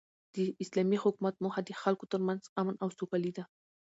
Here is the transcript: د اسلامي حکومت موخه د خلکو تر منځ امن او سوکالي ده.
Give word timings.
د 0.35 0.37
اسلامي 0.63 0.97
حکومت 1.03 1.35
موخه 1.43 1.61
د 1.65 1.71
خلکو 1.81 2.05
تر 2.11 2.21
منځ 2.27 2.41
امن 2.59 2.75
او 2.83 2.89
سوکالي 2.97 3.31
ده. 3.37 3.43